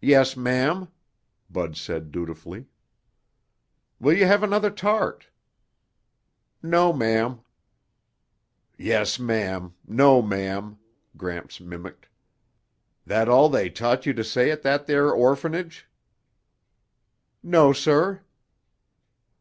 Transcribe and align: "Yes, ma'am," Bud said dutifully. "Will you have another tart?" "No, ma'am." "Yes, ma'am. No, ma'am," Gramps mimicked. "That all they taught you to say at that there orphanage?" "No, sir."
"Yes, 0.00 0.36
ma'am," 0.36 0.86
Bud 1.50 1.76
said 1.76 2.12
dutifully. 2.12 2.66
"Will 3.98 4.12
you 4.16 4.24
have 4.24 4.44
another 4.44 4.70
tart?" 4.70 5.26
"No, 6.62 6.92
ma'am." 6.92 7.40
"Yes, 8.76 9.18
ma'am. 9.18 9.74
No, 9.84 10.22
ma'am," 10.22 10.78
Gramps 11.16 11.60
mimicked. 11.60 12.06
"That 13.04 13.28
all 13.28 13.48
they 13.48 13.68
taught 13.68 14.06
you 14.06 14.12
to 14.12 14.22
say 14.22 14.52
at 14.52 14.62
that 14.62 14.86
there 14.86 15.10
orphanage?" 15.10 15.88
"No, 17.42 17.72
sir." 17.72 18.22